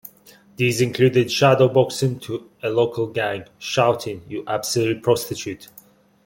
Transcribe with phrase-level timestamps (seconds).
[0.55, 2.23] These included shadow-boxing
[2.63, 5.67] a local gang, shouting You absolute prostitute!